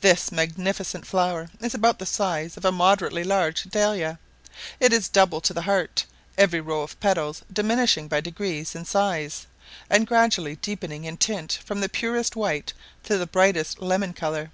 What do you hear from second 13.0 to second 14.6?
to the brightest lemon colour.